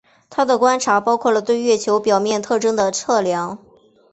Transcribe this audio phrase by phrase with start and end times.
[0.31, 3.59] 他的观察包括了对月球表面特征的测量。